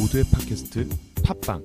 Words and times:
모두의 0.00 0.24
팟캐스트 0.32 0.88
팟빵 1.26 1.62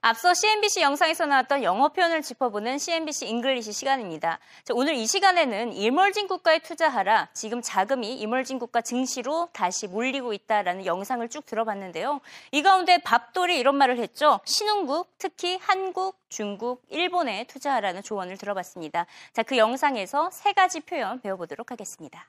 앞서 0.00 0.32
CNBC 0.32 0.80
영상에서 0.80 1.26
나왔던 1.26 1.62
영어 1.62 1.90
표현을 1.90 2.22
짚어보는 2.22 2.78
CNBC 2.78 3.28
잉글리시 3.28 3.72
시간입니다. 3.72 4.38
자, 4.64 4.74
오늘 4.74 4.94
이 4.94 5.06
시간에는 5.06 5.74
emerging 5.74 6.26
국가에 6.26 6.58
투자하라. 6.58 7.28
지금 7.34 7.60
자금이 7.62 8.14
emerging 8.14 8.58
국가 8.58 8.80
증시로 8.80 9.48
다시 9.52 9.86
몰리고 9.86 10.32
있다라는 10.32 10.86
영상을 10.86 11.28
쭉 11.28 11.46
들어봤는데요. 11.46 12.20
이 12.50 12.62
가운데 12.62 12.98
밥돌이 12.98 13.56
이런 13.56 13.76
말을 13.76 13.98
했죠. 13.98 14.40
신흥국, 14.44 15.18
특히 15.18 15.58
한국, 15.60 16.16
중국, 16.30 16.82
일본에 16.88 17.44
투자하라는 17.44 18.02
조언을 18.02 18.38
들어봤습니다. 18.38 19.06
자, 19.34 19.42
그 19.44 19.56
영상에서 19.56 20.30
세 20.32 20.52
가지 20.52 20.80
표현 20.80 21.20
배워보도록 21.20 21.70
하겠습니다. 21.70 22.26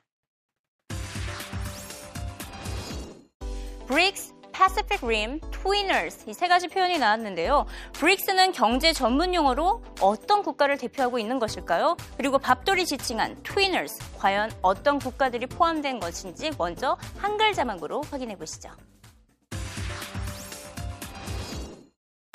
브릭스, 3.86 4.32
Pacific 4.52 5.04
Rim, 5.04 5.40
Twinners 5.50 6.24
이 6.28 6.32
세 6.32 6.46
가지 6.48 6.68
표현이 6.68 6.98
나왔는데요. 6.98 7.66
브릭스는 7.94 8.52
경제 8.52 8.92
전문 8.92 9.34
용어로 9.34 9.82
어떤 10.00 10.42
국가를 10.42 10.78
대표하고 10.78 11.18
있는 11.18 11.38
것일까요? 11.38 11.96
그리고 12.16 12.38
밥돌이 12.38 12.86
지칭한 12.86 13.42
Twinners 13.42 13.98
과연 14.18 14.52
어떤 14.62 14.98
국가들이 14.98 15.46
포함된 15.46 15.98
것인지 16.00 16.52
먼저 16.56 16.96
한글 17.18 17.52
자막으로 17.52 18.02
확인해 18.10 18.36
보시죠. 18.36 18.70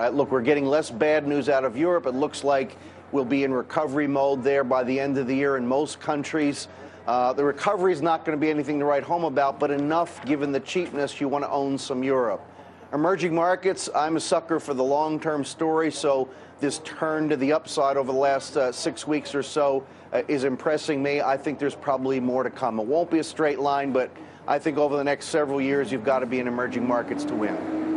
Uh, 0.01 0.09
look, 0.13 0.31
we're 0.31 0.41
getting 0.43 0.65
less 0.65 0.89
bad 0.89 1.25
news 1.27 1.49
out 1.49 1.65
of 1.65 1.75
Europe. 1.77 2.05
It 2.05 2.15
looks 2.15 2.43
like 2.45 2.77
we'll 3.11 3.27
be 3.27 3.43
in 3.43 3.53
recovery 3.53 4.07
mode 4.07 4.43
there 4.43 4.63
by 4.63 4.83
the 4.83 4.97
end 4.99 5.17
of 5.17 5.27
the 5.27 5.35
year 5.35 5.57
in 5.57 5.67
most 5.67 5.99
countries. 5.99 6.69
Uh, 7.09 7.33
the 7.33 7.43
recovery 7.43 7.91
is 7.91 8.03
not 8.03 8.23
going 8.23 8.37
to 8.37 8.39
be 8.39 8.51
anything 8.51 8.77
to 8.77 8.85
write 8.85 9.01
home 9.01 9.23
about, 9.23 9.59
but 9.59 9.71
enough 9.71 10.23
given 10.27 10.51
the 10.51 10.59
cheapness 10.59 11.19
you 11.19 11.27
want 11.27 11.43
to 11.43 11.49
own 11.49 11.75
some 11.75 12.03
Europe. 12.03 12.39
Emerging 12.93 13.33
markets, 13.33 13.89
I'm 13.95 14.15
a 14.15 14.19
sucker 14.19 14.59
for 14.59 14.75
the 14.75 14.83
long 14.83 15.19
term 15.19 15.43
story, 15.43 15.91
so 15.91 16.29
this 16.59 16.77
turn 16.85 17.27
to 17.29 17.35
the 17.35 17.51
upside 17.51 17.97
over 17.97 18.11
the 18.11 18.17
last 18.19 18.57
uh, 18.57 18.71
six 18.71 19.07
weeks 19.07 19.33
or 19.33 19.41
so 19.41 19.83
uh, 20.13 20.21
is 20.27 20.43
impressing 20.43 21.01
me. 21.01 21.19
I 21.19 21.35
think 21.35 21.57
there's 21.57 21.73
probably 21.73 22.19
more 22.19 22.43
to 22.43 22.51
come. 22.51 22.79
It 22.79 22.85
won't 22.85 23.09
be 23.09 23.17
a 23.17 23.23
straight 23.23 23.57
line, 23.57 23.91
but 23.91 24.11
I 24.47 24.59
think 24.59 24.77
over 24.77 24.95
the 24.95 25.03
next 25.03 25.29
several 25.29 25.59
years, 25.59 25.91
you've 25.91 26.05
got 26.05 26.19
to 26.19 26.27
be 26.27 26.39
in 26.39 26.47
emerging 26.47 26.87
markets 26.87 27.23
to 27.23 27.33
win. 27.33 27.88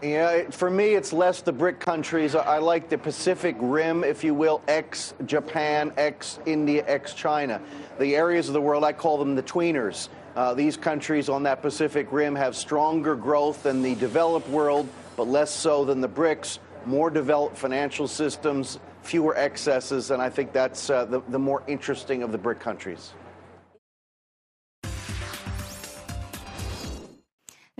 For 0.00 0.70
me, 0.70 0.94
it's 0.94 1.12
less 1.12 1.42
the 1.42 1.52
BRIC 1.52 1.78
countries. 1.78 2.34
I 2.34 2.58
like 2.58 2.88
the 2.88 2.96
Pacific 2.96 3.54
Rim, 3.58 4.02
if 4.02 4.24
you 4.24 4.32
will, 4.32 4.62
ex 4.66 5.12
Japan, 5.26 5.92
ex 5.98 6.38
India, 6.46 6.84
ex 6.86 7.12
China. 7.12 7.60
The 7.98 8.16
areas 8.16 8.48
of 8.48 8.54
the 8.54 8.62
world, 8.62 8.82
I 8.82 8.94
call 8.94 9.18
them 9.18 9.34
the 9.34 9.42
tweeners. 9.42 10.08
Uh, 10.36 10.54
these 10.54 10.76
countries 10.76 11.28
on 11.28 11.42
that 11.42 11.60
Pacific 11.60 12.10
Rim 12.12 12.34
have 12.34 12.56
stronger 12.56 13.14
growth 13.14 13.62
than 13.62 13.82
the 13.82 13.94
developed 13.96 14.48
world, 14.48 14.88
but 15.16 15.28
less 15.28 15.50
so 15.50 15.84
than 15.84 16.00
the 16.00 16.08
BRICS, 16.08 16.60
more 16.86 17.10
developed 17.10 17.58
financial 17.58 18.08
systems, 18.08 18.78
fewer 19.02 19.36
excesses, 19.36 20.10
and 20.10 20.22
I 20.22 20.30
think 20.30 20.52
that's 20.52 20.88
uh, 20.88 21.04
the, 21.04 21.20
the 21.28 21.38
more 21.38 21.62
interesting 21.66 22.22
of 22.22 22.32
the 22.32 22.38
BRIC 22.38 22.60
countries. 22.60 23.12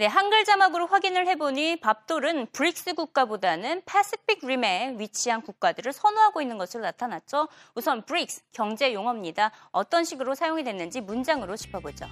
네, 0.00 0.06
한글 0.06 0.46
자막으로 0.46 0.86
확인을 0.86 1.26
해보니 1.26 1.80
밥돌은 1.80 2.46
브릭스 2.52 2.94
국가보다는 2.94 3.82
패시픽 3.84 4.46
림에 4.46 4.94
위치한 4.96 5.42
국가들을 5.42 5.92
선호하고 5.92 6.40
있는 6.40 6.56
것으로 6.56 6.82
나타났죠. 6.84 7.48
우선 7.74 8.06
브릭스 8.06 8.40
경제 8.50 8.94
용어입니다. 8.94 9.50
어떤 9.72 10.04
식으로 10.04 10.34
사용이 10.34 10.64
됐는지 10.64 11.02
문장으로 11.02 11.54
짚어보죠. 11.54 12.06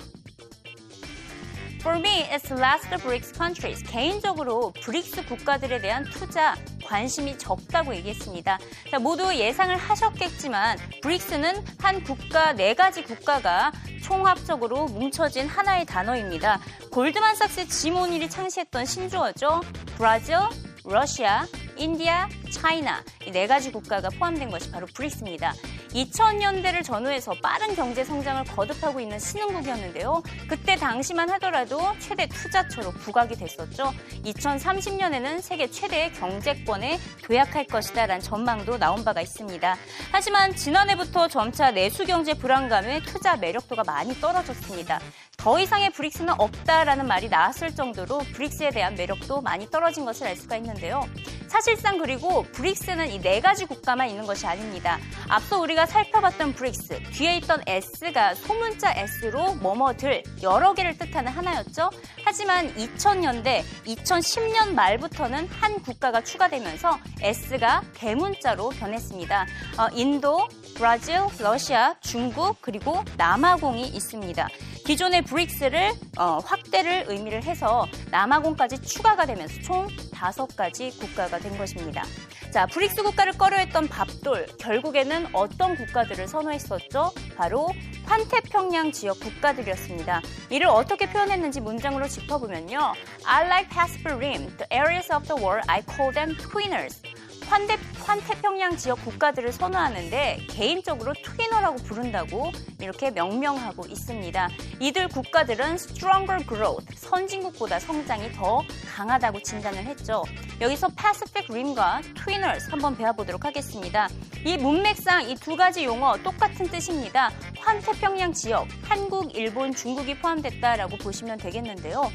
For 1.81 1.97
me, 1.97 2.28
it's 2.28 2.48
the 2.48 3.03
BRICS 3.03 3.34
countries. 3.34 3.83
개인적으로 3.84 4.75
브릭스 4.83 5.25
국가들에 5.25 5.81
대한 5.81 6.05
투자 6.05 6.56
관심이 6.89 7.36
적다고 7.36 7.94
얘기했습니다. 7.97 8.58
자, 8.91 8.98
모두 8.98 9.34
예상을 9.34 9.76
하셨겠지만 9.76 10.78
브릭스는 11.03 11.62
한 11.78 12.03
국가 12.03 12.54
네 12.54 12.75
가지 12.75 13.04
국가가 13.04 13.71
총합적으로 14.03 14.87
뭉쳐진 14.87 15.47
하나의 15.48 15.84
단어입니다. 15.84 16.60
골드만삭스 16.91 17.69
짐 17.69 17.92
오닐이 17.92 18.31
창시했던 18.31 18.87
신조어죠. 18.87 19.60
브라질, 19.97 20.37
러시아, 20.84 21.44
인디아, 21.77 22.28
차이나 22.50 23.03
이 23.27 23.31
네 23.31 23.47
가지 23.47 23.71
국가가 23.71 24.09
포함된 24.09 24.50
것이 24.50 24.71
바로 24.71 24.87
브릭스입니다. 24.94 25.53
2000년대를 25.91 26.84
전후해서 26.84 27.34
빠른 27.43 27.75
경제 27.75 28.04
성장을 28.04 28.44
거듭하고 28.44 29.00
있는 29.00 29.19
신흥국이었는데요. 29.19 30.22
그때 30.49 30.76
당시만 30.76 31.31
하더라도 31.31 31.81
최대 31.99 32.26
투자처로 32.26 32.91
부각이 32.93 33.37
됐었죠. 33.37 33.93
2030년에는 34.25 35.41
세계 35.41 35.71
최대의 35.71 36.12
경제권에 36.15 36.98
도약할 37.25 37.66
것이다 37.66 38.06
라는 38.06 38.22
전망도 38.22 38.78
나온 38.78 39.04
바가 39.04 39.21
있습니다. 39.21 39.77
하지만 40.12 40.54
지난해부터 40.54 41.28
점차 41.28 41.71
내수 41.71 42.04
경제 42.04 42.34
불안감에 42.34 43.03
투자 43.03 43.37
매력도가 43.37 43.84
많이 43.84 44.15
떨어졌습니다. 44.21 45.00
더 45.37 45.59
이상의 45.60 45.91
브릭스는 45.91 46.34
없다라는 46.37 47.06
말이 47.06 47.28
나왔을 47.28 47.75
정도로 47.75 48.19
브릭스에 48.34 48.71
대한 48.71 48.94
매력도 48.97 49.41
많이 49.41 49.71
떨어진 49.71 50.04
것을 50.04 50.27
알 50.27 50.37
수가 50.37 50.56
있는데요. 50.56 51.06
사실상 51.48 51.98
그리고 51.98 52.42
브릭스는 52.53 53.10
이 53.10 53.19
네 53.28 53.41
가지 53.41 53.66
국가만 53.66 54.09
있는 54.09 54.26
것이 54.26 54.47
아닙니다. 54.47 54.98
앞서 55.28 55.59
우리가 55.60 55.84
살펴봤던 55.86 56.54
브릭스, 56.54 56.98
뒤에 57.12 57.36
있던 57.38 57.62
S가 57.66 58.34
소문자 58.34 58.92
S로 58.97 59.54
뭐뭐들 59.56 60.22
여러 60.42 60.72
개를 60.72 60.97
뜻하는 60.97 61.31
하나였죠. 61.31 61.91
하지만 62.25 62.72
2000년대, 62.75 63.62
2010년 63.84 64.72
말부터는 64.75 65.47
한 65.48 65.82
국가가 65.82 66.22
추가되면서 66.22 66.98
S가 67.20 67.82
대문자로 67.94 68.70
변했습니다. 68.70 69.47
어, 69.78 69.88
인도, 69.92 70.48
브라질, 70.75 71.20
러시아, 71.41 71.94
중국, 72.00 72.56
그리고 72.62 73.03
남아공이 73.16 73.88
있습니다. 73.88 74.48
기존의 74.86 75.22
브릭스를 75.22 75.92
어, 76.19 76.38
확대를 76.44 77.04
의미를 77.09 77.42
해서 77.42 77.86
남아공까지 78.10 78.80
추가가 78.82 79.26
되면서 79.26 79.60
총 79.62 79.86
다섯 80.19 80.49
가지 80.56 80.91
국가가 80.99 81.39
된 81.39 81.56
것입니다. 81.56 82.03
자, 82.51 82.67
브릭스 82.67 83.05
국가를 83.05 83.34
꺼려했던 83.39 83.87
밥돌, 83.87 84.47
결국에는 84.59 85.29
어떤 85.33 85.77
국가들을 85.77 86.27
선호했었죠? 86.27 87.12
바로 87.37 87.69
환태평양 88.05 88.91
지역 88.91 89.21
국가들이었습니다. 89.21 90.23
이를 90.51 90.67
어떻게 90.67 91.09
표현했는지 91.09 91.61
문장으로 91.61 92.09
짚어보면요. 92.09 92.95
I 93.27 93.47
like 93.47 93.69
Pacific 93.71 94.17
Rim, 94.17 94.57
the 94.57 94.67
areas 94.73 95.12
of 95.12 95.28
the 95.28 95.41
world 95.41 95.65
I 95.69 95.83
call 95.83 96.12
them 96.12 96.37
tweeners. 96.37 97.01
환대, 97.48 97.78
환태평양 98.04 98.76
지역 98.76 99.03
국가들을 99.04 99.53
선호하는데 99.53 100.47
개인적으로 100.50 101.14
트위너라고 101.14 101.76
부른다고 101.78 102.53
이렇게 102.81 103.10
명명하고 103.10 103.86
있습니다. 103.86 104.48
이들 104.81 105.09
국가들은 105.09 105.75
stronger 105.75 106.47
growth, 106.47 106.94
선진국보다 106.97 107.78
성장이 107.81 108.32
더 108.32 108.62
강하다고 108.94 109.42
진단을 109.42 109.84
했죠. 109.84 110.22
여기서 110.60 110.88
Pacific 110.88 111.47
Rim과 111.50 112.03
Twinners 112.16 112.70
한번 112.70 112.97
배워보도록 112.97 113.44
하겠습니다. 113.44 114.09
이 114.44 114.56
문맥상 114.56 115.28
이 115.30 115.34
두 115.36 115.56
가지 115.56 115.84
용어 115.84 116.16
똑같은 116.19 116.66
뜻입니다. 116.66 117.30
환태평양 117.59 118.32
지역, 118.34 118.66
한국, 118.82 119.34
일본, 119.34 119.75
중국이 119.75 120.19
포함됐다라고 120.19 120.98
보시면 120.98 121.38
되겠는데요. 121.38 122.10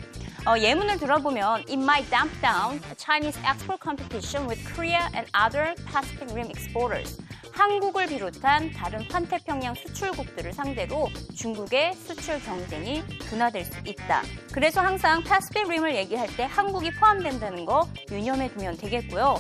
어, 0.46 0.58
예문을 0.60 0.98
들어보면 0.98 1.64
It 1.70 1.76
might 1.76 2.10
damp 2.10 2.30
down 2.42 2.82
Chinese 2.98 3.40
export 3.48 3.82
competition 3.82 4.46
with 4.46 4.62
Korea 4.76 5.08
and 5.16 5.32
other 5.32 5.74
Pacific 5.86 6.34
Rim 6.34 6.50
exporters. 6.50 7.18
한국을 7.54 8.08
비롯한 8.08 8.74
다른 8.74 9.10
환태평양 9.10 9.76
수출국들을 9.76 10.52
상대로 10.52 11.08
중국의 11.34 11.94
수출 11.94 12.42
경쟁이 12.44 13.08
둔화될 13.30 13.64
수 13.64 13.80
있다. 13.86 14.24
그래서 14.52 14.82
항상 14.82 15.24
패스픽 15.24 15.70
림을 15.70 15.96
얘기할 15.96 16.28
때 16.36 16.44
한국이 16.44 16.92
포함된다는 16.92 17.66
거 17.66 17.88
유념해 18.12 18.52
두면 18.52 18.76
되겠고요. 18.78 19.38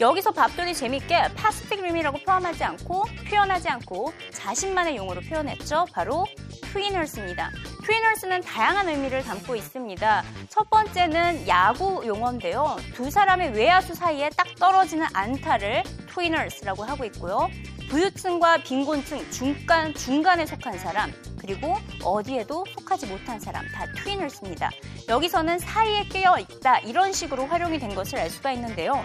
여기서 0.00 0.32
밥돌이 0.32 0.74
재밌게 0.74 1.34
패스픽 1.34 1.82
림이라고 1.82 2.18
포함하지 2.26 2.62
않고 2.64 3.04
표현하지 3.30 3.68
않고 3.68 4.12
자신만의 4.32 4.96
용어로 4.96 5.22
표현했죠. 5.22 5.86
바로 5.92 6.26
트위너스입니다. 6.72 7.50
트위너스는 7.84 8.42
다양한 8.42 8.88
의미를 8.88 9.22
담고 9.22 9.56
있습니다. 9.56 10.22
첫 10.48 10.70
번째는 10.70 11.48
야구 11.48 12.02
용어인데요. 12.06 12.76
두 12.94 13.10
사람의 13.10 13.52
외야수 13.52 13.94
사이에 13.94 14.30
딱 14.36 14.46
떨어지는 14.56 15.06
안타를 15.12 15.82
트위너스라고 16.08 16.84
하고 16.84 17.04
있고요. 17.06 17.48
부유층과 17.90 18.58
빈곤층 18.58 19.30
중간, 19.30 19.92
중간에 19.94 20.46
속한 20.46 20.78
사람, 20.78 21.12
그리고 21.38 21.74
어디에도 22.04 22.64
속하지 22.72 23.06
못한 23.06 23.38
사람 23.40 23.66
다 23.68 23.84
트위너스입니다. 23.96 24.70
여기서는 25.08 25.58
사이에 25.58 26.04
끼어 26.04 26.38
있다 26.38 26.78
이런 26.78 27.12
식으로 27.12 27.46
활용이 27.46 27.78
된 27.78 27.94
것을 27.94 28.18
알 28.18 28.30
수가 28.30 28.52
있는데요. 28.52 29.04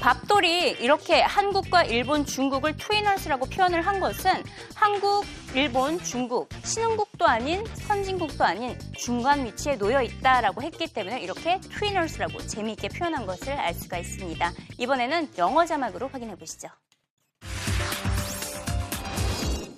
밥돌이 0.00 0.76
이렇게 0.80 1.20
한국과 1.20 1.84
일본, 1.84 2.24
중국을 2.24 2.74
트위너스라고 2.78 3.44
표현을 3.44 3.82
한 3.82 4.00
것은 4.00 4.30
한국, 4.74 5.26
일본, 5.54 5.98
중국, 5.98 6.48
신흥국도 6.64 7.26
아닌 7.26 7.62
선진국도 7.74 8.42
아닌 8.42 8.78
중간 8.96 9.44
위치에 9.44 9.76
놓여 9.76 10.00
있다라고 10.00 10.62
했기 10.62 10.90
때문에 10.90 11.20
이렇게 11.20 11.60
트위너스라고 11.60 12.38
재미있게 12.38 12.88
표현한 12.88 13.26
것을 13.26 13.52
알 13.52 13.74
수가 13.74 13.98
있습니다. 13.98 14.52
이번에는 14.78 15.28
영어 15.36 15.66
자막으로 15.66 16.08
확인해 16.08 16.34
보시죠. 16.34 16.68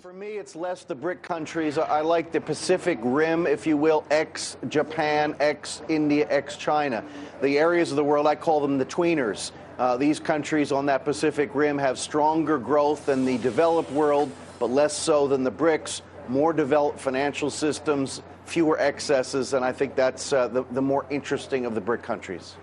For 0.03 0.13
me, 0.13 0.39
it's 0.39 0.55
less 0.55 0.85
the 0.85 0.95
BRIC 0.95 1.23
countries. 1.27 1.79
I 1.79 2.03
like 2.03 2.31
the 2.31 2.41
Pacific 2.41 2.99
Rim, 3.03 3.47
if 3.47 3.67
you 3.67 3.77
will, 3.77 4.05
ex 4.11 4.57
Japan, 4.69 5.35
ex 5.41 5.83
India, 5.89 6.27
ex 6.29 6.57
China. 6.57 7.03
The 7.41 7.59
areas 7.59 7.91
of 7.91 7.97
the 7.97 8.05
world, 8.05 8.29
I 8.29 8.37
call 8.37 8.61
them 8.61 8.79
the 8.79 8.85
tweeners. 8.85 9.51
Uh, 9.79 9.97
these 9.97 10.21
countries 10.21 10.73
on 10.73 10.87
that 10.87 11.05
Pacific 11.05 11.55
Rim 11.55 11.79
have 11.79 11.99
stronger 11.99 12.59
growth 12.59 13.07
than 13.07 13.25
the 13.25 13.39
developed 13.39 13.91
world, 13.93 14.31
but 14.59 14.71
less 14.71 14.97
so 14.97 15.27
than 15.27 15.45
the 15.45 15.53
BRICS. 15.53 16.03
More 16.29 16.53
developed 16.53 17.01
financial 17.01 17.51
systems, 17.51 18.23
fewer 18.45 18.79
excesses, 18.79 19.55
and 19.55 19.65
I 19.65 19.73
think 19.73 19.95
that's 19.95 20.33
uh, 20.33 20.49
the, 20.49 20.65
the 20.71 20.83
more 20.83 21.07
interesting 21.11 21.67
of 21.67 21.75
the 21.75 21.81
BRIC 21.81 22.03
countries. 22.03 22.57